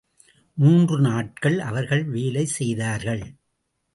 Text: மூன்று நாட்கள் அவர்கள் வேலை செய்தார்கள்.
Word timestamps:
மூன்று 0.53 0.99
நாட்கள் 0.99 1.59
அவர்கள் 1.59 2.03
வேலை 2.05 2.45
செய்தார்கள். 2.45 3.23